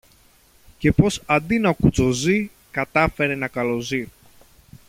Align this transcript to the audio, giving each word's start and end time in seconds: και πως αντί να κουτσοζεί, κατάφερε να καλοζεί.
και 0.77 0.91
πως 0.91 1.21
αντί 1.25 1.59
να 1.59 1.73
κουτσοζεί, 1.73 2.51
κατάφερε 2.71 3.35
να 3.35 3.47
καλοζεί. 3.47 4.09